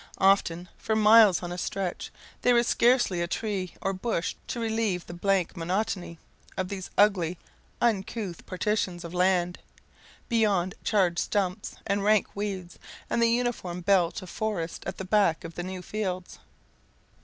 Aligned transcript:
Often, 0.17 0.67
for 0.79 0.95
miles 0.95 1.43
on 1.43 1.51
a 1.51 1.59
stretch, 1.59 2.11
there 2.41 2.57
is 2.57 2.65
scarcely 2.67 3.21
a 3.21 3.27
tree 3.27 3.75
or 3.81 3.93
bush 3.93 4.33
to 4.47 4.59
relieve 4.59 5.05
the 5.05 5.13
blank 5.13 5.55
monotony 5.55 6.17
of 6.57 6.69
these 6.69 6.89
ugly, 6.97 7.37
uncouth 7.79 8.43
partitions 8.47 9.03
of 9.03 9.13
land, 9.13 9.59
beyond 10.27 10.73
charred 10.83 11.19
stumps 11.19 11.75
and 11.85 12.03
rank 12.03 12.35
weeds, 12.35 12.79
and 13.11 13.21
the 13.21 13.29
uniform 13.29 13.81
belt 13.81 14.23
of 14.23 14.31
forest 14.31 14.83
at 14.87 14.97
the 14.97 15.05
back 15.05 15.43
of 15.43 15.53
the 15.53 15.61
new 15.61 15.83
fields. 15.83 16.39